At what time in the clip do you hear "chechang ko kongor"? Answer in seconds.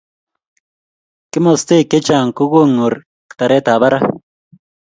1.91-2.93